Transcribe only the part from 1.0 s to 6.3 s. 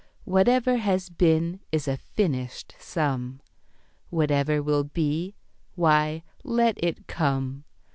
been, is a finished sum; Whatever will be why,